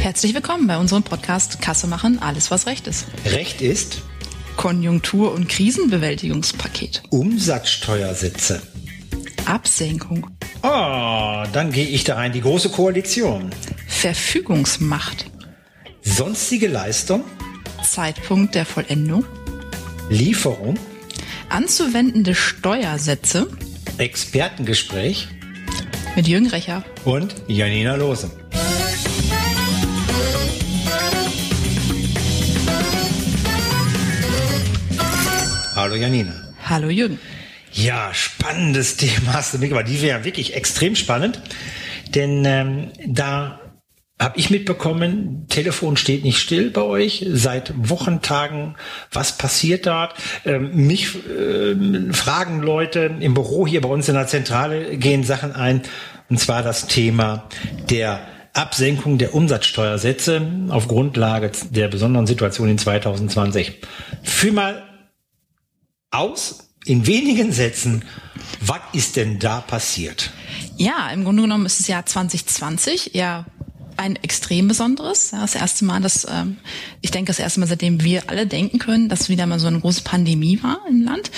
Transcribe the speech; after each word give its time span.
Herzlich 0.00 0.32
willkommen 0.34 0.66
bei 0.66 0.78
unserem 0.78 1.02
Podcast 1.02 1.60
Kasse 1.60 1.86
machen, 1.86 2.20
alles 2.22 2.50
was 2.50 2.66
Recht 2.66 2.86
ist. 2.86 3.04
Recht 3.26 3.60
ist 3.60 4.00
Konjunktur- 4.56 5.30
und 5.34 5.46
Krisenbewältigungspaket. 5.46 7.02
Umsatzsteuersätze. 7.10 8.62
Absenkung. 9.44 10.26
Oh, 10.62 11.44
dann 11.52 11.70
gehe 11.70 11.86
ich 11.86 12.04
da 12.04 12.14
rein. 12.14 12.32
Die 12.32 12.40
große 12.40 12.70
Koalition. 12.70 13.50
Verfügungsmacht. 13.88 15.26
Sonstige 16.00 16.68
Leistung. 16.68 17.22
Zeitpunkt 17.82 18.54
der 18.54 18.64
Vollendung. 18.64 19.26
Lieferung. 20.08 20.78
Anzuwendende 21.50 22.34
Steuersätze. 22.34 23.48
Expertengespräch. 23.98 25.28
Mit 26.16 26.26
Jürgen 26.26 26.48
Recher. 26.48 26.84
Und 27.04 27.34
Janina 27.48 27.96
Lose. 27.96 28.30
Hallo 36.00 36.12
Janina. 36.14 36.32
Hallo 36.64 36.88
Jürgen. 36.88 37.18
Ja, 37.72 38.14
spannendes 38.14 38.96
Thema 38.96 39.34
hast 39.34 39.52
du 39.52 39.58
mitgebracht. 39.58 39.86
Die 39.86 40.00
wäre 40.00 40.24
wirklich 40.24 40.54
extrem 40.54 40.96
spannend, 40.96 41.42
denn 42.14 42.42
ähm, 42.46 42.90
da 43.06 43.60
habe 44.18 44.38
ich 44.38 44.48
mitbekommen, 44.48 45.46
Telefon 45.50 45.98
steht 45.98 46.24
nicht 46.24 46.38
still 46.38 46.70
bei 46.70 46.80
euch 46.80 47.26
seit 47.30 47.74
Wochentagen. 47.76 48.76
Was 49.12 49.36
passiert 49.36 49.86
dort? 49.86 50.14
Ähm, 50.46 50.74
mich 50.74 51.16
äh, 51.28 52.12
fragen 52.14 52.60
Leute 52.62 53.16
im 53.20 53.34
Büro 53.34 53.66
hier 53.66 53.82
bei 53.82 53.90
uns 53.90 54.08
in 54.08 54.14
der 54.14 54.26
Zentrale 54.26 54.96
gehen 54.96 55.22
Sachen 55.22 55.52
ein, 55.54 55.82
und 56.30 56.40
zwar 56.40 56.62
das 56.62 56.86
Thema 56.86 57.46
der 57.90 58.20
Absenkung 58.54 59.18
der 59.18 59.34
Umsatzsteuersätze 59.34 60.40
auf 60.70 60.88
Grundlage 60.88 61.52
der 61.70 61.88
besonderen 61.88 62.26
Situation 62.26 62.70
in 62.70 62.78
2020. 62.78 63.80
Fühl 64.22 64.52
mal 64.52 64.89
aus, 66.10 66.70
in 66.84 67.06
wenigen 67.06 67.52
Sätzen, 67.52 68.04
was 68.60 68.80
ist 68.92 69.16
denn 69.16 69.38
da 69.38 69.60
passiert? 69.60 70.30
Ja, 70.76 71.10
im 71.10 71.24
Grunde 71.24 71.42
genommen 71.42 71.66
ist 71.66 71.78
das 71.78 71.88
Jahr 71.88 72.06
2020 72.06 73.10
ja 73.14 73.46
ein 73.96 74.16
extrem 74.16 74.66
besonderes. 74.66 75.30
Ja, 75.32 75.42
das 75.42 75.54
erste 75.54 75.84
Mal, 75.84 76.00
dass 76.00 76.26
ähm, 76.28 76.56
ich 77.02 77.10
denke, 77.10 77.28
das 77.28 77.38
erste 77.38 77.60
Mal, 77.60 77.66
seitdem 77.66 78.02
wir 78.02 78.30
alle 78.30 78.46
denken 78.46 78.78
können, 78.78 79.08
dass 79.08 79.28
wieder 79.28 79.46
mal 79.46 79.60
so 79.60 79.66
eine 79.66 79.80
große 79.80 80.02
Pandemie 80.02 80.62
war 80.62 80.80
im 80.88 81.04
Land. 81.04 81.30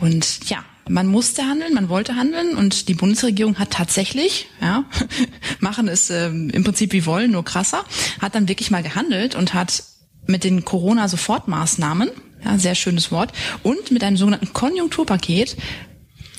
Und 0.00 0.48
ja, 0.48 0.64
man 0.88 1.08
musste 1.08 1.42
handeln, 1.42 1.74
man 1.74 1.88
wollte 1.88 2.14
handeln 2.14 2.56
und 2.56 2.88
die 2.88 2.94
Bundesregierung 2.94 3.58
hat 3.58 3.70
tatsächlich, 3.70 4.46
ja, 4.60 4.84
machen 5.60 5.88
es 5.88 6.10
ähm, 6.10 6.50
im 6.50 6.62
Prinzip 6.62 6.92
wie 6.92 7.04
wollen, 7.04 7.32
nur 7.32 7.44
krasser, 7.44 7.84
hat 8.20 8.34
dann 8.34 8.48
wirklich 8.48 8.70
mal 8.70 8.82
gehandelt 8.82 9.34
und 9.34 9.54
hat 9.54 9.82
mit 10.26 10.44
den 10.44 10.64
Corona-Sofortmaßnahmen, 10.64 12.10
ja, 12.44 12.58
sehr 12.58 12.74
schönes 12.74 13.10
Wort, 13.10 13.32
und 13.62 13.90
mit 13.90 14.04
einem 14.04 14.16
sogenannten 14.16 14.52
Konjunkturpaket 14.52 15.56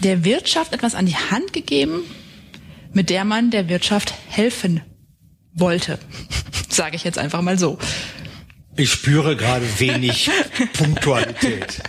der 0.02 0.26
Wirtschaft 0.26 0.74
etwas 0.74 0.96
an 0.96 1.06
die 1.06 1.16
Hand 1.16 1.54
gegeben, 1.54 2.02
mit 2.94 3.10
der 3.10 3.26
man 3.26 3.52
der 3.52 3.70
Wirtschaft 3.70 4.14
helfen 4.28 4.82
wollte. 5.54 6.00
Sage 6.70 6.96
ich 6.96 7.04
jetzt 7.04 7.18
einfach 7.18 7.42
mal 7.42 7.58
so. 7.58 7.78
Ich 8.78 8.92
spüre 8.92 9.38
gerade 9.38 9.66
wenig 9.80 10.30
Punktualität. 10.74 11.82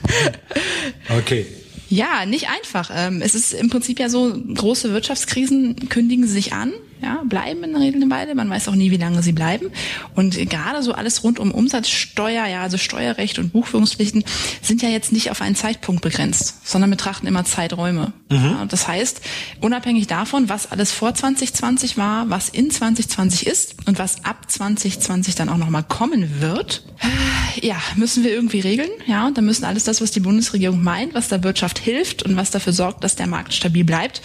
Okay. 1.18 1.46
Ja, 1.88 2.26
nicht 2.26 2.48
einfach. 2.48 2.90
Ähm, 2.94 3.22
es 3.22 3.34
ist 3.34 3.52
im 3.52 3.70
Prinzip 3.70 3.98
ja 3.98 4.08
so, 4.08 4.36
große 4.54 4.92
Wirtschaftskrisen 4.92 5.88
kündigen 5.88 6.26
sich 6.26 6.52
an, 6.52 6.72
ja, 7.02 7.22
bleiben 7.24 7.62
in 7.64 7.72
der 7.72 7.80
Regel 7.80 8.02
eine 8.02 8.10
Weile. 8.10 8.34
Man 8.34 8.48
weiß 8.48 8.68
auch 8.68 8.74
nie, 8.74 8.90
wie 8.90 8.96
lange 8.96 9.22
sie 9.22 9.32
bleiben. 9.32 9.70
Und 10.14 10.36
gerade 10.48 10.82
so 10.82 10.92
alles 10.92 11.22
rund 11.24 11.38
um 11.38 11.50
Umsatzsteuer, 11.50 12.46
ja, 12.46 12.62
also 12.62 12.78
Steuerrecht 12.78 13.38
und 13.38 13.52
Buchführungspflichten 13.52 14.24
sind 14.62 14.82
ja 14.82 14.88
jetzt 14.88 15.12
nicht 15.12 15.30
auf 15.30 15.42
einen 15.42 15.56
Zeitpunkt 15.56 16.02
begrenzt, 16.02 16.66
sondern 16.66 16.90
betrachten 16.90 17.26
immer 17.26 17.44
Zeiträume. 17.44 18.12
Mhm. 18.30 18.36
Ja, 18.36 18.64
das 18.66 18.88
heißt, 18.88 19.20
unabhängig 19.60 20.06
davon, 20.06 20.48
was 20.48 20.70
alles 20.70 20.92
vor 20.92 21.14
2020 21.14 21.96
war, 21.96 22.30
was 22.30 22.48
in 22.48 22.70
2020 22.70 23.46
ist 23.46 23.76
und 23.86 23.98
was 23.98 24.24
ab 24.24 24.50
2020 24.50 25.34
dann 25.34 25.48
auch 25.48 25.58
nochmal 25.58 25.84
kommen 25.84 26.40
wird, 26.40 26.84
ja, 27.60 27.76
müssen 27.96 28.24
wir 28.24 28.32
irgendwie 28.32 28.60
regeln. 28.60 28.90
Ja, 29.06 29.26
und 29.26 29.36
dann 29.36 29.44
müssen 29.44 29.64
alles 29.64 29.84
das, 29.84 30.00
was 30.00 30.10
die 30.10 30.20
Bundesregierung 30.20 30.82
meint, 30.82 31.14
was 31.14 31.28
der 31.28 31.42
Wirtschaft 31.44 31.78
hilft 31.78 32.22
und 32.22 32.36
was 32.36 32.50
dafür 32.50 32.72
sorgt, 32.72 33.04
dass 33.04 33.16
der 33.16 33.26
Markt 33.26 33.52
stabil 33.54 33.84
bleibt, 33.84 34.22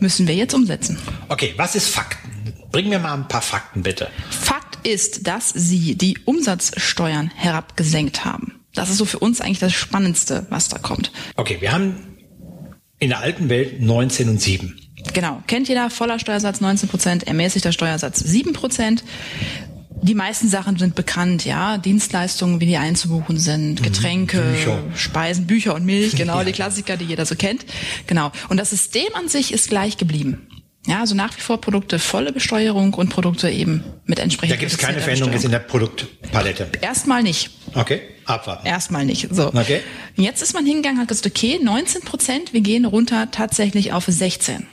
müssen 0.00 0.26
wir 0.26 0.34
jetzt 0.34 0.54
umsetzen. 0.54 0.98
Okay, 1.28 1.54
was 1.56 1.74
ist 1.74 1.88
Fakten? 1.88 2.30
Bring 2.72 2.88
mir 2.88 2.98
mal 2.98 3.14
ein 3.14 3.28
paar 3.28 3.42
Fakten 3.42 3.82
bitte. 3.82 4.08
Fakt 4.30 4.86
ist, 4.86 5.26
dass 5.26 5.50
Sie 5.50 5.96
die 5.96 6.18
Umsatzsteuern 6.24 7.30
herabgesenkt 7.34 8.24
haben. 8.24 8.60
Das 8.74 8.90
ist 8.90 8.98
so 8.98 9.04
für 9.04 9.18
uns 9.18 9.40
eigentlich 9.40 9.58
das 9.58 9.72
Spannendste, 9.72 10.46
was 10.50 10.68
da 10.68 10.78
kommt. 10.78 11.10
Okay, 11.36 11.58
wir 11.60 11.72
haben 11.72 11.96
in 12.98 13.08
der 13.08 13.18
alten 13.18 13.48
Welt 13.48 13.80
19 13.80 14.28
und 14.28 14.40
7. 14.40 14.80
Genau, 15.14 15.42
kennt 15.46 15.68
jeder, 15.68 15.90
voller 15.90 16.18
Steuersatz 16.18 16.60
19 16.60 16.88
Prozent, 16.88 17.26
ermäßigter 17.26 17.72
Steuersatz 17.72 18.20
7 18.20 18.52
Prozent. 18.52 19.02
Die 20.02 20.14
meisten 20.14 20.48
Sachen 20.48 20.78
sind 20.78 20.94
bekannt, 20.94 21.44
ja. 21.44 21.78
Dienstleistungen, 21.78 22.60
wie 22.60 22.66
die 22.66 22.76
einzubuchen 22.76 23.38
sind, 23.38 23.80
mhm. 23.80 23.84
Getränke, 23.84 24.40
Bücher. 24.40 24.78
Speisen, 24.96 25.46
Bücher 25.46 25.74
und 25.74 25.84
Milch, 25.84 26.16
genau, 26.16 26.38
ja. 26.38 26.44
die 26.44 26.52
Klassiker, 26.52 26.96
die 26.96 27.04
jeder 27.04 27.26
so 27.26 27.34
kennt. 27.34 27.64
Genau. 28.06 28.32
Und 28.48 28.56
das 28.56 28.70
System 28.70 29.14
an 29.14 29.28
sich 29.28 29.52
ist 29.52 29.68
gleich 29.68 29.96
geblieben. 29.96 30.46
Ja, 30.86 31.00
also 31.00 31.14
nach 31.14 31.36
wie 31.36 31.42
vor 31.42 31.60
Produkte 31.60 31.98
volle 31.98 32.32
Besteuerung 32.32 32.94
und 32.94 33.10
Produkte 33.10 33.50
eben 33.50 33.84
mit 34.06 34.18
entsprechend. 34.18 34.56
Da 34.56 34.60
gibt 34.60 34.72
es 34.72 34.78
keine 34.78 35.00
Veränderung 35.00 35.32
jetzt 35.32 35.44
in 35.44 35.50
der 35.50 35.58
Produktpalette. 35.58 36.70
Erstmal 36.80 37.22
nicht. 37.22 37.50
Okay, 37.74 38.00
abwarten. 38.24 38.66
Erstmal 38.66 39.04
nicht. 39.04 39.28
So. 39.30 39.48
Okay. 39.48 39.82
Jetzt 40.16 40.42
ist 40.42 40.54
man 40.54 40.64
hingegangen, 40.64 40.98
hat 40.98 41.08
gesagt, 41.08 41.26
okay, 41.26 41.60
19 41.62 42.00
Prozent, 42.02 42.54
wir 42.54 42.62
gehen 42.62 42.86
runter 42.86 43.30
tatsächlich 43.30 43.92
auf 43.92 44.06
16. 44.06 44.66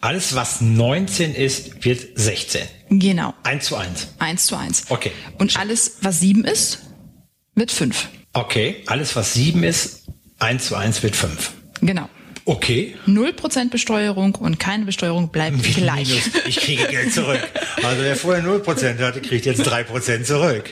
Alles, 0.00 0.36
was 0.36 0.60
19 0.60 1.34
ist, 1.34 1.84
wird 1.84 2.00
16. 2.14 2.62
Genau. 2.90 3.34
1 3.42 3.64
zu 3.64 3.74
1. 3.74 4.08
1 4.20 4.46
zu 4.46 4.56
1. 4.56 4.84
Okay. 4.90 5.10
Und 5.38 5.58
alles, 5.58 5.96
was 6.02 6.20
7 6.20 6.44
ist, 6.44 6.82
wird 7.56 7.72
5. 7.72 8.08
Okay. 8.32 8.76
Alles, 8.86 9.16
was 9.16 9.34
7 9.34 9.64
ist, 9.64 10.04
1 10.38 10.66
zu 10.66 10.76
1 10.76 11.02
wird 11.02 11.16
5. 11.16 11.52
Genau. 11.80 12.08
Okay. 12.44 12.94
0% 13.08 13.70
Besteuerung 13.70 14.36
und 14.36 14.60
keine 14.60 14.84
Besteuerung 14.84 15.30
bleibt 15.30 15.64
Wie 15.64 15.72
gleich. 15.72 16.08
Minus. 16.08 16.46
Ich 16.46 16.56
kriege 16.60 16.86
Geld 16.86 17.12
zurück. 17.12 17.40
Also 17.80 18.02
wer 18.02 18.16
vorher 18.16 18.42
0% 18.42 18.98
hatte, 18.98 19.20
kriegt 19.20 19.46
jetzt 19.46 19.60
3% 19.60 20.24
zurück. 20.24 20.64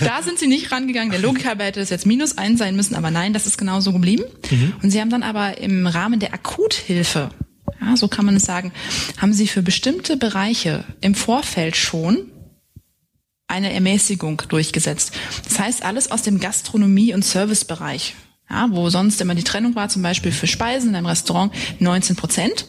Da 0.00 0.22
sind 0.22 0.38
sie 0.38 0.46
nicht 0.46 0.70
rangegangen. 0.70 1.10
Der 1.10 1.18
Logik 1.18 1.44
halber 1.44 1.64
hätte 1.64 1.80
es 1.80 1.90
jetzt 1.90 2.06
minus 2.06 2.38
1 2.38 2.60
sein 2.60 2.76
müssen, 2.76 2.94
aber 2.94 3.10
nein, 3.10 3.32
das 3.32 3.46
ist 3.46 3.58
genauso 3.58 3.92
geblieben. 3.92 4.22
Mhm. 4.48 4.74
Und 4.80 4.90
sie 4.92 5.00
haben 5.00 5.10
dann 5.10 5.24
aber 5.24 5.58
im 5.58 5.88
Rahmen 5.88 6.20
der 6.20 6.32
Akuthilfe 6.32 7.30
ja, 7.80 7.96
so 7.96 8.08
kann 8.08 8.26
man 8.26 8.36
es 8.36 8.44
sagen, 8.44 8.72
haben 9.18 9.32
sie 9.32 9.48
für 9.48 9.62
bestimmte 9.62 10.16
Bereiche 10.16 10.84
im 11.00 11.14
Vorfeld 11.14 11.76
schon 11.76 12.30
eine 13.48 13.72
Ermäßigung 13.72 14.42
durchgesetzt. 14.48 15.12
Das 15.44 15.58
heißt, 15.58 15.84
alles 15.84 16.10
aus 16.10 16.22
dem 16.22 16.40
Gastronomie- 16.40 17.14
und 17.14 17.24
Servicebereich, 17.24 18.14
ja, 18.50 18.68
wo 18.70 18.90
sonst 18.90 19.20
immer 19.20 19.34
die 19.34 19.44
Trennung 19.44 19.74
war, 19.74 19.88
zum 19.88 20.02
Beispiel 20.02 20.32
für 20.32 20.46
Speisen 20.46 20.90
in 20.90 20.96
einem 20.96 21.06
Restaurant 21.06 21.52
19 21.78 22.16
Prozent, 22.16 22.66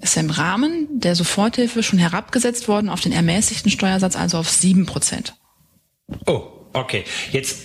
ist 0.00 0.16
im 0.16 0.30
Rahmen 0.30 0.88
der 1.00 1.14
Soforthilfe 1.14 1.82
schon 1.82 1.98
herabgesetzt 1.98 2.68
worden 2.68 2.88
auf 2.88 3.00
den 3.00 3.12
ermäßigten 3.12 3.70
Steuersatz, 3.70 4.16
also 4.16 4.38
auf 4.38 4.50
7 4.50 4.86
Prozent. 4.86 5.34
Oh, 6.26 6.42
okay. 6.72 7.04
Jetzt 7.32 7.58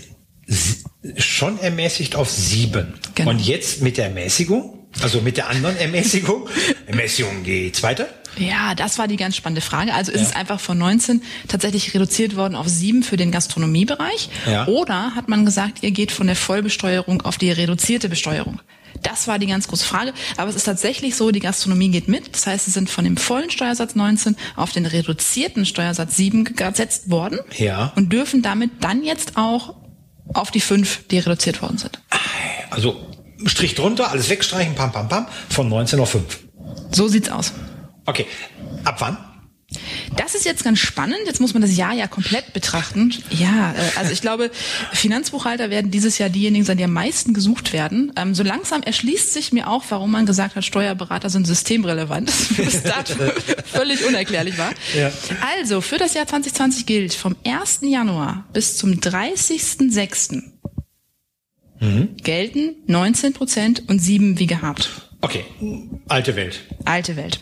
schon 1.18 1.60
ermäßigt 1.60 2.16
auf 2.16 2.30
7. 2.30 2.94
Genau. 3.16 3.30
Und 3.30 3.40
jetzt 3.40 3.82
mit 3.82 3.98
der 3.98 4.06
Ermäßigung? 4.06 4.79
Also 5.02 5.22
mit 5.22 5.38
der 5.38 5.50
anderen 5.50 5.78
Ermäßigung. 5.78 6.50
Ermäßigung 6.88 7.44
geht's 7.44 7.84
weiter? 7.84 8.08
Ja, 8.38 8.76
das 8.76 8.98
war 8.98 9.08
die 9.08 9.18
ganz 9.18 9.36
spannende 9.36 9.62
Frage. 9.62 9.94
Also 9.94 10.12
ist 10.12 10.22
ja. 10.22 10.28
es 10.28 10.36
einfach 10.36 10.60
von 10.60 10.78
19 10.78 11.22
tatsächlich 11.48 11.94
reduziert 11.94 12.36
worden 12.36 12.56
auf 12.56 12.68
7 12.68 13.04
für 13.04 13.18
den 13.18 13.32
Gastronomiebereich? 13.32 14.30
Ja. 14.46 14.68
Oder 14.68 15.16
hat 15.16 15.28
man 15.28 15.46
gesagt, 15.46 15.84
ihr 15.84 15.92
geht 15.92 16.12
von 16.12 16.28
der 16.28 16.36
Vollbesteuerung 16.36 17.22
auf 17.22 17.38
die 17.38 17.52
reduzierte 17.52 18.10
Besteuerung? 18.10 18.60
Das 19.04 19.28
war 19.28 19.40
die 19.40 19.48
ganz 19.48 19.68
große 19.68 19.86
Frage. 19.86 20.14
Aber 20.38 20.50
es 20.50 20.56
ist 20.56 20.64
tatsächlich 20.64 21.16
so, 21.16 21.32
die 21.32 21.40
Gastronomie 21.40 21.90
geht 21.90 22.08
mit. 22.08 22.34
Das 22.34 22.48
heißt, 22.48 22.66
sie 22.66 22.72
sind 22.72 22.90
von 22.90 23.06
dem 23.06 23.18
vollen 23.18 23.50
Steuersatz 23.50 23.96
19 23.96 24.36
auf 24.56 24.72
den 24.72 24.86
reduzierten 24.86 25.66
Steuersatz 25.66 26.16
7 26.18 26.44
gesetzt 26.44 27.10
worden. 27.10 27.40
Ja. 27.58 27.94
Und 27.96 28.12
dürfen 28.12 28.42
damit 28.42 28.72
dann 28.82 29.04
jetzt 29.04 29.38
auch 29.38 29.76
auf 30.34 30.52
die 30.52 30.62
5, 30.62 31.08
die 31.08 31.20
reduziert 31.20 31.62
worden 31.62 31.78
sind. 31.78 32.02
Also 32.70 33.09
Strich 33.46 33.76
drunter, 33.76 34.12
alles 34.12 34.30
wegstreichen, 34.30 34.76
pam, 34.76 34.92
pam, 34.92 35.08
pam, 35.08 35.28
von 35.50 35.70
19 35.70 36.00
auf 36.00 36.12
5. 36.12 36.40
So 36.92 37.08
sieht's 37.08 37.30
aus. 37.30 37.54
Okay. 38.06 38.26
Ab 38.84 38.96
wann? 39.00 39.18
Das 40.16 40.34
ist 40.34 40.46
jetzt 40.46 40.64
ganz 40.64 40.80
spannend. 40.80 41.20
Jetzt 41.26 41.40
muss 41.40 41.54
man 41.54 41.62
das 41.62 41.78
Jahr 41.78 41.94
ja 41.94 42.08
komplett 42.08 42.54
betrachten. 42.54 43.14
Ja, 43.30 43.74
äh, 43.74 44.00
also 44.00 44.12
ich 44.12 44.22
glaube, 44.22 44.50
Finanzbuchhalter 44.94 45.70
werden 45.70 45.92
dieses 45.92 46.18
Jahr 46.18 46.30
diejenigen 46.30 46.66
sein, 46.66 46.78
die 46.78 46.84
am 46.84 46.94
meisten 46.94 47.36
gesucht 47.36 47.72
werden. 47.72 48.12
Ähm, 48.16 48.34
so 48.34 48.42
langsam 48.42 48.82
erschließt 48.82 49.32
sich 49.32 49.52
mir 49.54 49.70
auch, 49.70 49.84
warum 49.90 50.12
man 50.12 50.26
gesagt 50.26 50.56
hat, 50.56 50.66
Steuerberater 50.66 51.30
sind 51.30 51.46
systemrelevant. 51.46 52.32
Das 52.58 52.84
dato 52.84 53.14
völlig 53.66 54.04
unerklärlich 54.06 54.58
war. 54.58 54.72
Ja. 54.98 55.12
Also, 55.56 55.82
für 55.82 55.98
das 55.98 56.16
Jahr 56.16 56.26
2020 56.26 56.86
gilt 56.88 57.14
vom 57.14 57.36
1. 57.46 57.82
Januar 57.84 58.46
bis 58.54 58.78
zum 58.78 58.94
30.06. 58.94 60.42
Mhm. 61.80 62.18
gelten 62.18 62.76
19 62.88 63.34
Prozent 63.34 63.84
und 63.88 64.00
7 64.00 64.40
wie 64.40 64.48
gehabt. 64.48 64.90
Okay, 65.22 65.46
alte 66.08 66.36
Welt. 66.36 66.62
Alte 66.86 67.16
Welt. 67.16 67.42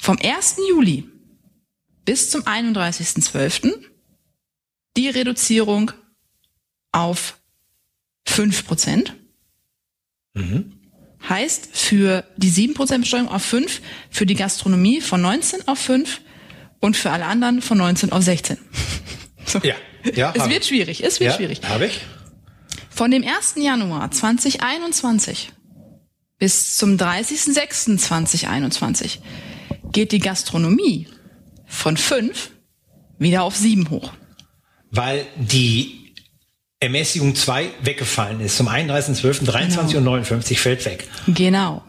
Vom 0.00 0.18
1. 0.18 0.56
Juli 0.68 1.04
bis 2.04 2.30
zum 2.30 2.42
31.12. 2.42 3.72
die 4.96 5.08
Reduzierung 5.08 5.92
auf 6.90 7.38
5 8.26 8.66
Prozent. 8.66 9.14
Mhm. 10.34 10.78
Heißt 11.28 11.68
für 11.72 12.24
die 12.36 12.50
7% 12.50 12.98
Besteuerung 12.98 13.28
auf 13.28 13.44
5, 13.44 13.80
für 14.10 14.26
die 14.26 14.34
Gastronomie 14.34 15.00
von 15.00 15.20
19 15.22 15.68
auf 15.68 15.78
5 15.78 16.20
und 16.80 16.96
für 16.96 17.10
alle 17.10 17.26
anderen 17.26 17.62
von 17.62 17.78
19 17.78 18.12
auf 18.12 18.22
16. 18.22 18.58
So. 19.44 19.58
Ja, 19.58 19.74
ja. 20.14 20.32
Es 20.36 20.48
wird 20.48 20.64
schwierig, 20.64 21.02
es 21.02 21.18
wird 21.18 21.32
ja, 21.32 21.36
schwierig. 21.36 21.60
Habe 21.64 21.86
ich. 21.86 22.00
Von 23.02 23.10
dem 23.10 23.26
1. 23.26 23.56
Januar 23.56 24.12
2021 24.12 25.50
bis 26.38 26.76
zum 26.76 26.96
30.06.2021 26.96 29.18
geht 29.90 30.12
die 30.12 30.20
Gastronomie 30.20 31.08
von 31.66 31.96
5 31.96 32.52
wieder 33.18 33.42
auf 33.42 33.56
7 33.56 33.90
hoch. 33.90 34.12
Weil 34.92 35.26
die 35.34 36.14
Ermäßigung 36.78 37.34
2 37.34 37.70
weggefallen 37.82 38.38
ist. 38.38 38.56
Zum 38.56 38.68
31.12.23 38.68 39.48
genau. 39.48 39.98
und 39.98 40.04
59 40.04 40.60
fällt 40.60 40.84
weg. 40.84 41.08
Genau. 41.26 41.82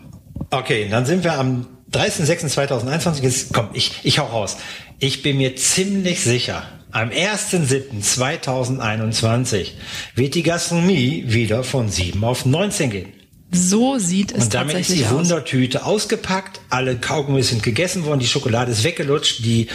Okay, 0.50 0.88
dann 0.90 1.06
sind 1.06 1.24
wir 1.24 1.34
am 1.34 1.68
30.06.2021. 1.92 3.50
Komm, 3.54 3.70
ich, 3.74 4.00
ich 4.02 4.18
hau 4.18 4.26
raus. 4.26 4.58
Ich 4.98 5.22
bin 5.22 5.38
mir 5.38 5.56
ziemlich 5.58 6.24
sicher, 6.24 6.66
am 6.94 7.10
1.7.2021 7.10 9.72
wird 10.16 10.36
die 10.36 10.44
Gastronomie 10.44 11.26
wieder 11.28 11.64
von 11.64 11.90
7 11.90 12.24
auf 12.24 12.46
19 12.46 12.92
gehen. 12.92 13.10
So 13.52 13.98
sieht 13.98 14.32
es 14.32 14.46
Und 14.46 14.54
damit 14.54 14.80
ist 14.80 14.92
die 14.92 15.10
Wundertüte 15.10 15.86
ausgepackt, 15.86 16.62
alle 16.70 16.96
Kaugummis 16.96 17.50
sind 17.50 17.62
gegessen 17.62 18.06
worden, 18.06 18.20
die 18.20 18.28
Schokolade 18.28 18.72
ist 18.72 18.84
weggelutscht, 18.84 19.44
die 19.44 19.68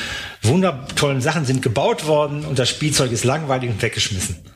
wundertollen 0.42 1.20
Sachen 1.20 1.44
sind 1.44 1.62
gebaut 1.62 2.06
worden 2.06 2.44
und 2.44 2.58
das 2.58 2.68
Spielzeug 2.68 3.12
ist 3.12 3.24
langweilig 3.24 3.70
und 3.70 3.82
weggeschmissen. 3.82 4.36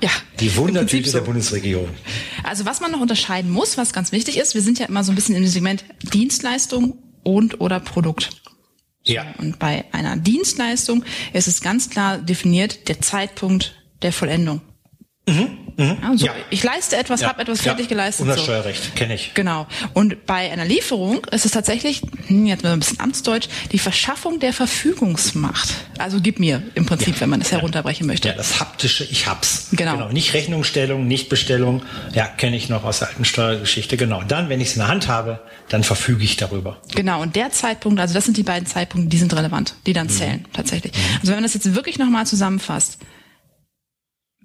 Ja. 0.00 0.10
Die 0.38 0.54
Wundertüte 0.54 1.10
so. 1.10 1.18
der 1.18 1.24
Bundesregierung. 1.24 1.88
Also 2.44 2.64
was 2.64 2.80
man 2.80 2.92
noch 2.92 3.00
unterscheiden 3.00 3.50
muss, 3.50 3.76
was 3.76 3.92
ganz 3.92 4.12
wichtig 4.12 4.38
ist, 4.38 4.54
wir 4.54 4.62
sind 4.62 4.78
ja 4.78 4.86
immer 4.86 5.02
so 5.02 5.10
ein 5.10 5.16
bisschen 5.16 5.34
im 5.34 5.44
Segment 5.48 5.84
Dienstleistung 6.12 6.96
und 7.24 7.60
oder 7.60 7.80
Produkt. 7.80 8.30
Ja. 9.08 9.26
Und 9.38 9.58
bei 9.58 9.84
einer 9.92 10.16
Dienstleistung 10.16 11.04
ist 11.32 11.48
es 11.48 11.60
ganz 11.60 11.90
klar 11.90 12.18
definiert 12.18 12.88
der 12.88 13.00
Zeitpunkt 13.00 13.74
der 14.02 14.12
Vollendung. 14.12 14.60
Mhm, 15.26 15.67
mh. 15.78 15.96
Also 16.06 16.26
ja. 16.26 16.32
ich 16.50 16.62
leiste 16.62 16.96
etwas, 16.96 17.22
ja. 17.22 17.28
habe 17.28 17.40
etwas 17.40 17.62
fertig 17.62 17.86
ja. 17.86 17.88
geleistet. 17.88 18.26
Umsatzsteuerrecht, 18.26 18.84
so. 18.84 18.90
kenne 18.94 19.14
ich. 19.14 19.32
Genau. 19.34 19.66
Und 19.94 20.26
bei 20.26 20.50
einer 20.52 20.64
Lieferung 20.64 21.24
ist 21.30 21.46
es 21.46 21.52
tatsächlich, 21.52 22.02
hm, 22.26 22.46
jetzt 22.46 22.62
mal 22.62 22.72
ein 22.72 22.80
bisschen 22.80 23.00
Amtsdeutsch, 23.00 23.48
die 23.72 23.78
Verschaffung 23.78 24.40
der 24.40 24.52
Verfügungsmacht. 24.52 25.74
Also 25.98 26.20
gib 26.20 26.38
mir 26.38 26.62
im 26.74 26.84
Prinzip, 26.84 27.14
ja. 27.14 27.20
wenn 27.22 27.30
man 27.30 27.40
es 27.40 27.52
herunterbrechen 27.52 28.06
möchte. 28.06 28.28
Ja, 28.28 28.34
das 28.34 28.60
haptische, 28.60 29.04
ich 29.04 29.26
hab's. 29.26 29.68
Genau. 29.72 29.92
genau. 29.92 30.08
Nicht 30.10 30.34
Rechnungsstellung, 30.34 31.06
nicht 31.06 31.28
Bestellung. 31.28 31.82
Ja, 32.12 32.26
kenne 32.26 32.56
ich 32.56 32.68
noch 32.68 32.84
aus 32.84 32.98
der 32.98 33.08
alten 33.08 33.24
Steuergeschichte. 33.24 33.96
Genau. 33.96 34.22
Dann, 34.22 34.48
wenn 34.48 34.60
ich 34.60 34.68
es 34.68 34.74
in 34.74 34.80
der 34.80 34.88
Hand 34.88 35.08
habe, 35.08 35.40
dann 35.68 35.84
verfüge 35.84 36.24
ich 36.24 36.36
darüber. 36.36 36.78
Genau. 36.94 37.22
Und 37.22 37.36
der 37.36 37.50
Zeitpunkt, 37.50 38.00
also 38.00 38.14
das 38.14 38.24
sind 38.24 38.36
die 38.36 38.42
beiden 38.42 38.66
Zeitpunkte, 38.66 39.08
die 39.08 39.18
sind 39.18 39.34
relevant, 39.34 39.74
die 39.86 39.92
dann 39.92 40.06
mhm. 40.06 40.10
zählen, 40.10 40.44
tatsächlich. 40.52 40.92
Mhm. 40.92 41.16
Also 41.20 41.28
wenn 41.28 41.36
man 41.36 41.44
das 41.44 41.54
jetzt 41.54 41.74
wirklich 41.74 41.98
nochmal 41.98 42.26
zusammenfasst, 42.26 42.98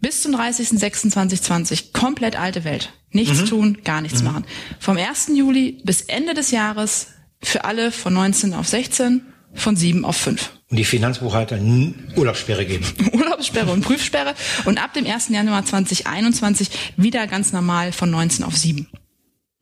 bis 0.03 0.21
zum 0.21 0.35
30.06.2020 0.35 1.93
komplett 1.93 2.35
alte 2.35 2.63
Welt. 2.65 2.93
Nichts 3.11 3.41
mhm. 3.41 3.45
tun, 3.45 3.77
gar 3.83 4.01
nichts 4.01 4.19
mhm. 4.19 4.27
machen. 4.27 4.45
Vom 4.79 4.97
1. 4.97 5.31
Juli 5.33 5.81
bis 5.83 6.01
Ende 6.01 6.33
des 6.33 6.51
Jahres 6.51 7.07
für 7.41 7.63
alle 7.63 7.91
von 7.91 8.13
19 8.13 8.53
auf 8.53 8.67
16, 8.67 9.21
von 9.53 9.75
7 9.75 10.03
auf 10.05 10.17
5. 10.17 10.51
Und 10.69 10.77
die 10.77 10.83
Finanzbuchhalter 10.83 11.57
Urlaubssperre 12.15 12.65
geben. 12.65 12.85
Urlaubssperre 13.13 13.71
und 13.71 13.81
Prüfsperre. 13.81 14.35
Und 14.65 14.83
ab 14.83 14.93
dem 14.93 15.05
1. 15.05 15.29
Januar 15.29 15.65
2021 15.65 16.69
wieder 16.97 17.25
ganz 17.27 17.53
normal 17.53 17.91
von 17.91 18.11
19 18.11 18.43
auf 18.43 18.57
7. 18.57 18.87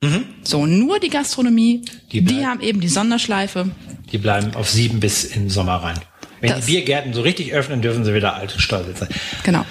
Mhm. 0.02 0.24
So, 0.42 0.66
nur 0.66 0.98
die 0.98 1.10
Gastronomie, 1.10 1.82
die, 2.10 2.22
die, 2.24 2.44
haben 2.44 2.60
eben 2.60 2.80
die 2.80 2.88
Sonderschleife. 2.88 3.70
Die 4.10 4.18
bleiben 4.18 4.54
auf 4.56 4.68
7 4.68 4.98
bis 4.98 5.22
in 5.24 5.42
den 5.42 5.50
Sommer 5.50 5.76
rein. 5.76 6.00
Wenn 6.42 6.50
das. 6.50 6.66
die 6.66 6.72
Biergärten 6.72 7.14
so 7.14 7.22
richtig 7.22 7.52
öffnen, 7.54 7.82
dürfen 7.82 8.04
sie 8.04 8.12
wieder 8.14 8.34
alte 8.34 8.60
Steuersätze. 8.60 9.08
Genau. 9.44 9.64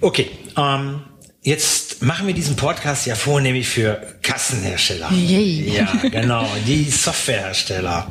Okay, 0.00 0.30
ähm, 0.56 1.02
jetzt 1.42 2.02
machen 2.02 2.26
wir 2.26 2.32
diesen 2.32 2.56
Podcast 2.56 3.06
ja 3.06 3.14
vornehmlich 3.14 3.68
für 3.68 4.16
Kassenhersteller. 4.22 5.12
Yay. 5.12 5.70
Ja, 5.76 5.92
genau, 6.10 6.48
die 6.66 6.84
Softwarehersteller. 6.84 8.10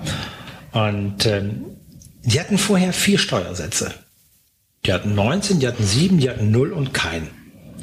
Und 0.73 1.25
ähm, 1.25 1.65
die 2.21 2.39
hatten 2.39 2.59
vorher 2.59 2.93
vier 2.93 3.17
Steuersätze. 3.17 3.95
Die 4.85 4.93
hatten 4.93 5.15
19, 5.15 5.59
die 5.59 5.67
hatten 5.67 5.83
7, 5.83 6.19
die 6.19 6.29
hatten 6.29 6.51
0 6.51 6.73
und 6.73 6.93
keinen. 6.93 7.29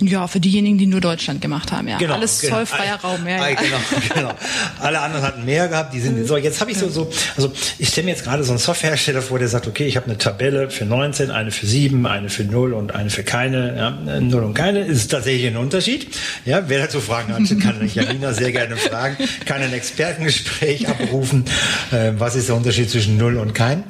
Ja, 0.00 0.26
für 0.26 0.40
diejenigen, 0.40 0.76
die 0.76 0.86
nur 0.86 1.00
Deutschland 1.00 1.40
gemacht 1.40 1.70
haben, 1.70 1.86
ja. 1.86 1.98
Genau, 1.98 2.14
Alles 2.14 2.40
genau. 2.40 2.56
zollfreier 2.56 2.96
Raum, 2.96 3.26
ja, 3.26 3.48
ja. 3.48 3.54
Genau, 3.54 3.76
genau. 4.14 4.34
Alle 4.80 5.00
anderen 5.00 5.24
hatten 5.24 5.44
mehr 5.44 5.68
gehabt, 5.68 5.94
die 5.94 6.00
sind 6.00 6.26
so. 6.26 6.36
Jetzt 6.36 6.60
habe 6.60 6.72
ich 6.72 6.78
so 6.78 6.88
so, 6.88 7.10
also 7.36 7.52
ich 7.78 7.88
stelle 7.88 8.06
mir 8.06 8.10
jetzt 8.10 8.24
gerade 8.24 8.42
so 8.42 8.50
einen 8.50 8.58
Softwarehersteller 8.58 9.22
vor, 9.22 9.38
der 9.38 9.48
sagt, 9.48 9.68
okay, 9.68 9.86
ich 9.86 9.96
habe 9.96 10.06
eine 10.06 10.18
Tabelle 10.18 10.70
für 10.70 10.84
19, 10.84 11.30
eine 11.30 11.50
für 11.52 11.66
7, 11.66 12.06
eine 12.06 12.28
für 12.28 12.44
0 12.44 12.72
und 12.72 12.94
eine 12.94 13.10
für 13.10 13.22
keine. 13.22 13.76
Ja, 13.76 14.20
0 14.20 14.42
und 14.42 14.54
keine 14.54 14.80
ist 14.80 15.10
tatsächlich 15.10 15.46
ein 15.46 15.56
Unterschied. 15.56 16.08
Ja, 16.44 16.64
wer 16.68 16.80
dazu 16.80 17.00
Fragen 17.00 17.32
hat, 17.32 17.42
kann 17.60 17.88
Janina 17.94 18.32
sehr 18.32 18.52
gerne 18.52 18.76
fragen, 18.76 19.16
kann 19.46 19.62
ein 19.62 19.72
Expertengespräch 19.72 20.88
abrufen. 20.88 21.44
Äh, 21.92 22.12
was 22.18 22.34
ist 22.34 22.48
der 22.48 22.56
Unterschied 22.56 22.90
zwischen 22.90 23.16
0 23.16 23.36
und 23.36 23.54
kein? 23.54 23.84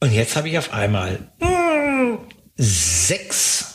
Und 0.00 0.12
jetzt 0.12 0.36
habe 0.36 0.48
ich 0.48 0.56
auf 0.56 0.72
einmal 0.72 1.18
hm, 1.40 2.18
sechs 2.56 3.67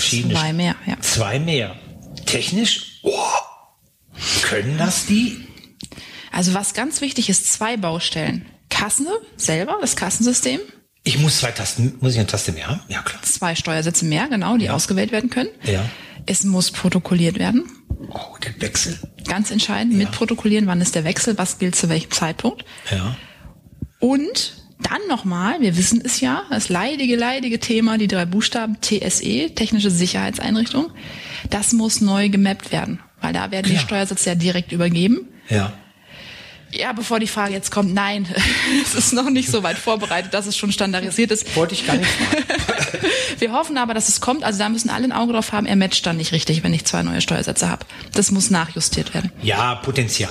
verschiedene. 0.00 0.34
Zwei 0.34 0.52
mehr, 0.52 0.74
ja. 0.86 1.00
Zwei 1.00 1.38
mehr. 1.38 1.76
Technisch, 2.26 3.00
oh, 3.02 3.12
können 4.42 4.78
das 4.78 5.06
die? 5.06 5.46
Also 6.32 6.54
was 6.54 6.74
ganz 6.74 7.00
wichtig 7.00 7.28
ist, 7.28 7.52
zwei 7.52 7.76
Baustellen. 7.76 8.46
Kasse 8.68 9.06
selber, 9.36 9.78
das 9.80 9.96
Kassensystem. 9.96 10.60
Ich 11.02 11.18
muss 11.18 11.38
zwei 11.38 11.50
Tasten, 11.50 11.96
muss 12.00 12.12
ich 12.12 12.18
eine 12.18 12.26
Taste 12.26 12.52
mehr 12.52 12.68
haben? 12.68 12.80
Ja, 12.88 13.02
klar. 13.02 13.22
Zwei 13.22 13.54
Steuersätze 13.54 14.04
mehr, 14.04 14.28
genau, 14.28 14.56
die 14.56 14.66
ja. 14.66 14.74
ausgewählt 14.74 15.12
werden 15.12 15.30
können. 15.30 15.50
Ja. 15.64 15.84
Es 16.26 16.44
muss 16.44 16.70
protokolliert 16.70 17.38
werden. 17.38 17.64
Oh, 18.10 18.36
der 18.42 18.60
Wechsel. 18.60 18.98
Ganz 19.26 19.50
entscheidend, 19.50 19.94
ja. 19.94 20.00
mit 20.00 20.12
protokollieren, 20.12 20.66
wann 20.66 20.80
ist 20.80 20.94
der 20.94 21.04
Wechsel, 21.04 21.36
was 21.38 21.58
gilt 21.58 21.74
zu 21.74 21.88
welchem 21.88 22.10
Zeitpunkt. 22.10 22.64
Ja. 22.90 23.16
Und 23.98 24.59
dann 24.82 25.00
nochmal, 25.08 25.60
wir 25.60 25.76
wissen 25.76 26.00
es 26.04 26.20
ja, 26.20 26.42
das 26.50 26.68
leidige, 26.68 27.16
leidige 27.16 27.60
Thema, 27.60 27.98
die 27.98 28.08
drei 28.08 28.24
Buchstaben 28.24 28.80
TSE, 28.80 29.54
Technische 29.54 29.90
Sicherheitseinrichtung, 29.90 30.90
das 31.50 31.72
muss 31.72 32.00
neu 32.00 32.28
gemappt 32.28 32.72
werden, 32.72 33.00
weil 33.20 33.32
da 33.32 33.50
werden 33.50 33.66
Klar. 33.66 33.78
die 33.78 33.86
Steuersätze 33.86 34.30
ja 34.30 34.34
direkt 34.34 34.72
übergeben. 34.72 35.28
Ja. 35.48 35.72
Ja, 36.72 36.92
bevor 36.92 37.18
die 37.18 37.26
Frage 37.26 37.52
jetzt 37.52 37.70
kommt, 37.70 37.94
nein, 37.94 38.26
es 38.84 38.94
ist 38.94 39.12
noch 39.12 39.30
nicht 39.30 39.50
so 39.50 39.62
weit 39.62 39.76
vorbereitet, 39.76 40.34
dass 40.34 40.46
es 40.46 40.56
schon 40.56 40.72
standardisiert 40.72 41.30
ist. 41.30 41.56
Wollte 41.56 41.74
ich 41.74 41.86
gar 41.86 41.96
nicht. 41.96 42.10
Wir 43.38 43.52
hoffen 43.52 43.78
aber, 43.78 43.94
dass 43.94 44.08
es 44.08 44.20
kommt. 44.20 44.44
Also 44.44 44.58
da 44.58 44.68
müssen 44.68 44.90
alle 44.90 45.04
ein 45.04 45.12
Auge 45.12 45.32
drauf 45.32 45.52
haben, 45.52 45.66
er 45.66 45.76
matcht 45.76 46.04
dann 46.06 46.16
nicht 46.16 46.32
richtig, 46.32 46.62
wenn 46.62 46.74
ich 46.74 46.84
zwei 46.84 47.02
neue 47.02 47.20
Steuersätze 47.20 47.68
habe. 47.68 47.86
Das 48.14 48.30
muss 48.30 48.50
nachjustiert 48.50 49.14
werden. 49.14 49.32
Ja, 49.42 49.76
Potenzial. 49.76 50.30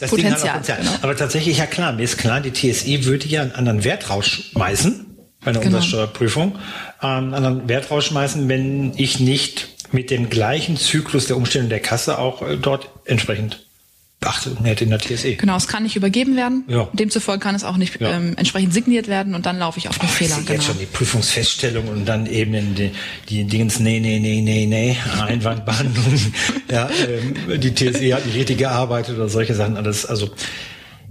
Das 0.00 0.10
Potenzial, 0.10 0.40
Potenzial. 0.40 0.78
Genau. 0.78 0.92
Aber 1.02 1.16
tatsächlich, 1.16 1.58
ja 1.58 1.66
klar, 1.66 1.92
mir 1.92 2.02
ist 2.02 2.18
klar, 2.18 2.40
die 2.40 2.52
TSE 2.52 3.04
würde 3.04 3.26
ja 3.28 3.42
einen 3.42 3.52
anderen 3.52 3.84
Wert 3.84 4.10
rausschmeißen 4.10 5.06
bei 5.44 5.50
einer 5.50 5.60
genau. 5.60 5.76
Umsatzsteuerprüfung. 5.76 6.58
Ähm, 7.00 7.08
einen 7.08 7.34
anderen 7.34 7.68
Wert 7.68 7.90
rausschmeißen, 7.90 8.48
wenn 8.48 8.92
ich 8.96 9.20
nicht 9.20 9.68
mit 9.92 10.10
dem 10.10 10.30
gleichen 10.30 10.76
Zyklus 10.76 11.26
der 11.26 11.36
Umstellung 11.36 11.68
der 11.68 11.80
Kasse 11.80 12.18
auch 12.18 12.42
äh, 12.42 12.56
dort 12.56 12.88
entsprechend 13.04 13.64
Beachtung 14.22 14.64
hätte 14.64 14.84
in 14.84 14.90
der 14.90 14.98
TSE. 14.98 15.34
Genau, 15.34 15.56
es 15.56 15.68
kann 15.68 15.82
nicht 15.82 15.96
übergeben 15.96 16.36
werden. 16.36 16.64
Ja. 16.68 16.88
Demzufolge 16.94 17.40
kann 17.40 17.54
es 17.54 17.64
auch 17.64 17.76
nicht 17.76 18.00
ja. 18.00 18.12
ähm, 18.12 18.34
entsprechend 18.36 18.72
signiert 18.72 19.08
werden 19.08 19.34
und 19.34 19.44
dann 19.44 19.58
laufe 19.58 19.78
ich 19.78 19.88
auf 19.88 19.98
den 19.98 20.08
oh, 20.08 20.12
Fehler. 20.12 20.38
Ich 20.38 20.46
genau. 20.46 20.52
jetzt 20.52 20.66
schon 20.66 20.78
die 20.78 20.86
Prüfungsfeststellung 20.86 21.88
und 21.88 22.06
dann 22.06 22.26
eben 22.26 22.54
in 22.54 22.74
die, 22.74 22.92
die 23.28 23.44
Dingens, 23.44 23.80
nee, 23.80 24.00
nee, 24.00 24.18
nee, 24.18 24.40
nee, 24.40 24.66
nee, 24.66 24.96
Einwandbehandlung. 25.20 26.18
ja, 26.70 26.88
ähm, 27.06 27.60
die 27.60 27.74
TSE 27.74 28.14
hat 28.14 28.24
nicht 28.24 28.36
richtig 28.36 28.58
gearbeitet 28.58 29.16
oder 29.16 29.28
solche 29.28 29.54
Sachen 29.54 29.76
alles. 29.76 30.06
Also 30.06 30.30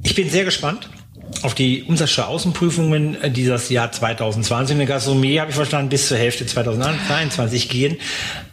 ich 0.02 0.16
bin 0.16 0.30
sehr 0.30 0.46
gespannt. 0.46 0.90
auf 1.44 1.54
die 1.54 1.84
Umsatzsteueraußenprüfungen 1.84 3.22
äh, 3.22 3.30
dieses 3.30 3.70
Jahr 3.70 3.92
2020 3.92 4.74
in 4.74 4.78
der 4.80 4.88
Gastronomie, 4.88 5.40
habe 5.40 5.52
ich 5.52 5.56
verstanden, 5.56 5.90
bis 5.90 6.08
zur 6.08 6.18
Hälfte 6.18 6.46
2023 6.46 7.70
gehen, 7.70 7.98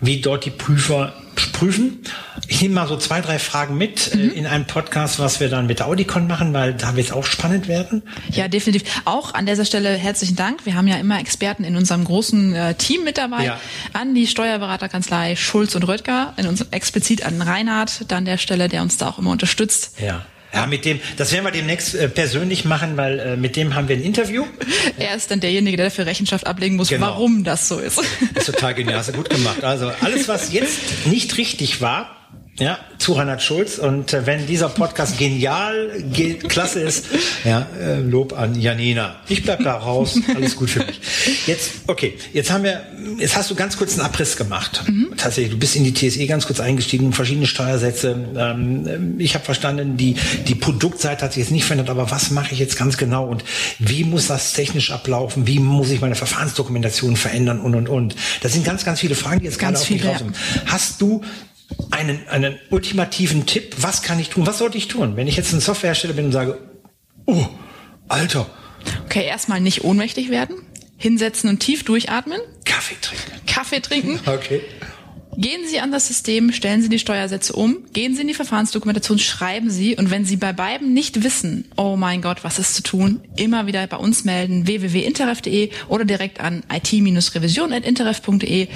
wie 0.00 0.20
dort 0.20 0.44
die 0.44 0.50
Prüfer 0.50 1.14
prüfen. 1.58 1.98
Ich 2.46 2.62
nehme 2.62 2.74
mal 2.74 2.86
so 2.86 2.96
zwei, 2.96 3.20
drei 3.20 3.38
Fragen 3.38 3.76
mit 3.76 4.14
äh, 4.14 4.16
mhm. 4.16 4.30
in 4.32 4.46
einem 4.46 4.66
Podcast, 4.66 5.18
was 5.18 5.40
wir 5.40 5.48
dann 5.48 5.66
mit 5.66 5.80
der 5.80 5.88
Audicon 5.88 6.26
machen, 6.26 6.54
weil 6.54 6.72
da 6.72 6.94
wird 6.94 7.06
es 7.06 7.12
auch 7.12 7.24
spannend 7.24 7.66
werden. 7.66 8.02
Ja, 8.30 8.48
definitiv. 8.48 9.02
Auch 9.04 9.34
an 9.34 9.46
dieser 9.46 9.64
Stelle 9.64 9.90
herzlichen 9.90 10.36
Dank. 10.36 10.64
Wir 10.64 10.74
haben 10.74 10.86
ja 10.86 10.96
immer 10.96 11.18
Experten 11.18 11.64
in 11.64 11.76
unserem 11.76 12.04
großen 12.04 12.54
äh, 12.54 12.74
Team 12.74 13.02
mit 13.04 13.18
dabei. 13.18 13.44
Ja. 13.44 13.60
An 13.92 14.14
die 14.14 14.26
Steuerberaterkanzlei 14.26 15.34
Schulz 15.36 15.74
und 15.74 15.82
Röttger, 15.88 16.34
in 16.36 16.46
uns, 16.46 16.64
explizit 16.70 17.24
an 17.26 17.42
Reinhard, 17.42 18.04
dann 18.08 18.24
der 18.24 18.38
Stelle, 18.38 18.68
der 18.68 18.82
uns 18.82 18.96
da 18.96 19.08
auch 19.08 19.18
immer 19.18 19.30
unterstützt. 19.30 19.98
Ja. 20.00 20.24
Ja, 20.52 20.66
mit 20.66 20.84
dem, 20.84 21.00
das 21.16 21.32
werden 21.32 21.44
wir 21.44 21.50
demnächst 21.50 21.94
äh, 21.94 22.08
persönlich 22.08 22.64
machen, 22.64 22.96
weil 22.96 23.18
äh, 23.18 23.36
mit 23.36 23.56
dem 23.56 23.74
haben 23.74 23.88
wir 23.88 23.96
ein 23.96 24.02
Interview. 24.02 24.44
Er 24.98 25.14
ist 25.14 25.30
dann 25.30 25.40
derjenige, 25.40 25.76
der 25.76 25.86
dafür 25.86 26.06
Rechenschaft 26.06 26.46
ablegen 26.46 26.76
muss, 26.76 26.88
genau. 26.88 27.06
warum 27.06 27.44
das 27.44 27.68
so 27.68 27.78
ist. 27.78 27.98
Das 28.34 28.48
ist 28.48 28.54
total 28.54 28.74
genial, 28.74 28.98
hast 28.98 29.10
du 29.10 29.12
gut 29.12 29.30
gemacht. 29.30 29.62
Also 29.62 29.92
alles, 30.00 30.28
was 30.28 30.52
jetzt 30.52 31.06
nicht 31.06 31.36
richtig 31.36 31.80
war, 31.80 32.17
ja, 32.58 32.78
zu 32.98 33.12
Reinhard 33.12 33.42
Schulz. 33.42 33.78
Und 33.78 34.12
äh, 34.12 34.26
wenn 34.26 34.46
dieser 34.46 34.68
Podcast 34.68 35.18
genial, 35.18 36.02
ge 36.12 36.34
klasse 36.34 36.80
ist, 36.80 37.06
ja, 37.44 37.66
äh, 37.80 38.00
Lob 38.00 38.36
an 38.36 38.60
Janina. 38.60 39.16
Ich 39.28 39.42
bleib 39.42 39.62
da 39.62 39.74
raus. 39.74 40.18
Alles 40.34 40.56
gut 40.56 40.70
für 40.70 40.84
mich. 40.84 41.00
Jetzt, 41.46 41.72
okay, 41.86 42.18
jetzt 42.32 42.50
haben 42.50 42.64
wir, 42.64 42.82
jetzt 43.18 43.36
hast 43.36 43.50
du 43.50 43.54
ganz 43.54 43.76
kurz 43.76 43.92
einen 43.92 44.02
Abriss 44.02 44.36
gemacht. 44.36 44.82
Mhm. 44.86 45.12
Tatsächlich, 45.16 45.52
du 45.52 45.58
bist 45.58 45.76
in 45.76 45.84
die 45.84 45.94
TSE 45.94 46.26
ganz 46.26 46.46
kurz 46.46 46.60
eingestiegen, 46.60 47.12
verschiedene 47.12 47.46
Steuersätze. 47.46 48.16
Ähm, 48.36 49.16
ich 49.18 49.34
habe 49.34 49.44
verstanden, 49.44 49.96
die, 49.96 50.16
die 50.46 50.54
Produktseite 50.54 51.24
hat 51.24 51.32
sich 51.32 51.44
jetzt 51.44 51.52
nicht 51.52 51.64
verändert, 51.64 51.90
aber 51.90 52.10
was 52.10 52.30
mache 52.30 52.52
ich 52.52 52.58
jetzt 52.58 52.76
ganz 52.76 52.96
genau 52.96 53.26
und 53.26 53.44
wie 53.78 54.04
muss 54.04 54.26
das 54.26 54.52
technisch 54.52 54.90
ablaufen? 54.90 55.46
Wie 55.46 55.60
muss 55.60 55.90
ich 55.90 56.00
meine 56.00 56.16
Verfahrensdokumentation 56.16 57.16
verändern 57.16 57.60
und 57.60 57.74
und 57.74 57.88
und? 57.88 58.16
Das 58.42 58.52
sind 58.52 58.64
ganz, 58.64 58.84
ganz 58.84 59.00
viele 59.00 59.14
Fragen, 59.14 59.40
die 59.40 59.46
jetzt 59.46 59.58
ganz 59.58 59.84
gerade 59.84 59.84
auf 59.84 59.90
mich 59.90 60.04
raus 60.04 60.18
sind. 60.18 60.36
Hast 60.66 61.00
du 61.00 61.22
einen, 61.90 62.26
einen 62.28 62.58
ultimativen 62.70 63.46
Tipp, 63.46 63.76
was 63.78 64.02
kann 64.02 64.18
ich 64.18 64.30
tun, 64.30 64.46
was 64.46 64.58
sollte 64.58 64.78
ich 64.78 64.88
tun, 64.88 65.16
wenn 65.16 65.26
ich 65.26 65.36
jetzt 65.36 65.52
ein 65.52 65.60
Softwarehersteller 65.60 66.14
bin 66.14 66.26
und 66.26 66.32
sage, 66.32 66.58
oh, 67.26 67.46
Alter. 68.08 68.46
Okay, 69.04 69.26
erstmal 69.26 69.60
nicht 69.60 69.84
ohnmächtig 69.84 70.30
werden, 70.30 70.56
hinsetzen 70.96 71.50
und 71.50 71.60
tief 71.60 71.84
durchatmen. 71.84 72.40
Kaffee 72.64 72.96
trinken. 73.00 73.46
Kaffee 73.46 73.80
trinken. 73.80 74.20
Okay. 74.26 74.62
Gehen 75.36 75.60
Sie 75.68 75.78
an 75.78 75.92
das 75.92 76.08
System, 76.08 76.50
stellen 76.50 76.82
Sie 76.82 76.88
die 76.88 76.98
Steuersätze 76.98 77.52
um, 77.52 77.84
gehen 77.92 78.16
Sie 78.16 78.22
in 78.22 78.26
die 78.26 78.34
Verfahrensdokumentation, 78.34 79.20
schreiben 79.20 79.70
Sie 79.70 79.94
und 79.96 80.10
wenn 80.10 80.24
Sie 80.24 80.34
bei 80.36 80.52
beiden 80.52 80.92
nicht 80.92 81.22
wissen, 81.22 81.66
oh 81.76 81.94
mein 81.94 82.22
Gott, 82.22 82.42
was 82.42 82.58
ist 82.58 82.74
zu 82.74 82.82
tun, 82.82 83.20
immer 83.36 83.68
wieder 83.68 83.86
bei 83.86 83.98
uns 83.98 84.24
melden, 84.24 84.66
www.interref.de 84.66 85.70
oder 85.86 86.04
direkt 86.04 86.40
an 86.40 86.64
it-revision.interref.de. 86.74 88.66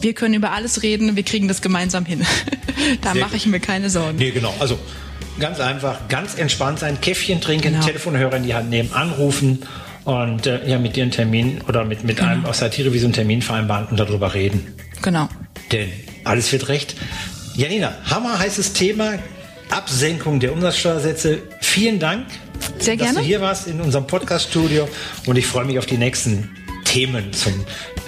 Wir 0.00 0.14
können 0.14 0.34
über 0.34 0.52
alles 0.52 0.82
reden, 0.82 1.16
wir 1.16 1.22
kriegen 1.22 1.48
das 1.48 1.62
gemeinsam 1.62 2.04
hin. 2.04 2.24
da 3.00 3.14
mache 3.14 3.36
ich 3.36 3.46
mir 3.46 3.60
keine 3.60 3.90
Sorgen. 3.90 4.18
Nee, 4.18 4.30
genau. 4.30 4.54
Also 4.58 4.78
ganz 5.38 5.60
einfach, 5.60 6.08
ganz 6.08 6.34
entspannt 6.36 6.80
sein, 6.80 7.00
Käffchen 7.00 7.40
trinken, 7.40 7.72
genau. 7.72 7.84
Telefonhörer 7.84 8.36
in 8.36 8.44
die 8.44 8.54
Hand 8.54 8.70
nehmen, 8.70 8.92
anrufen 8.92 9.62
und 10.04 10.46
äh, 10.46 10.68
ja 10.68 10.78
mit 10.78 10.96
dir 10.96 11.02
einen 11.02 11.12
Termin 11.12 11.60
oder 11.68 11.84
mit, 11.84 12.04
mit 12.04 12.16
genau. 12.16 12.30
einem 12.30 12.46
aus 12.46 12.60
der 12.60 12.68
IT-Revision 12.68 13.12
Termin 13.12 13.42
vereinbaren 13.42 13.86
und 13.86 13.98
darüber 13.98 14.34
reden. 14.34 14.74
Genau. 15.02 15.28
Denn 15.72 15.90
alles 16.24 16.50
wird 16.52 16.68
recht. 16.68 16.96
Janina, 17.54 17.92
hammer 18.04 18.38
heißes 18.38 18.72
Thema, 18.72 19.18
Absenkung 19.70 20.40
der 20.40 20.52
Umsatzsteuersätze. 20.52 21.42
Vielen 21.60 21.98
Dank, 21.98 22.26
Sehr 22.78 22.96
gerne. 22.96 23.14
dass 23.14 23.22
du 23.22 23.26
hier 23.26 23.40
warst 23.40 23.66
in 23.66 23.80
unserem 23.80 24.06
Podcast-Studio 24.06 24.88
und 25.26 25.36
ich 25.36 25.46
freue 25.46 25.64
mich 25.64 25.78
auf 25.78 25.86
die 25.86 25.98
nächsten 25.98 26.50
Themen 26.84 27.32
zum 27.32 27.52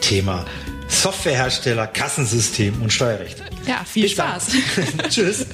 Thema 0.00 0.47
Softwarehersteller, 0.90 1.87
Kassensystem 1.87 2.82
und 2.82 2.92
Steuerrecht. 2.92 3.42
Ja, 3.66 3.85
viel 3.85 4.02
Bis 4.02 4.12
Spaß. 4.12 4.49
Tschüss. 5.09 5.47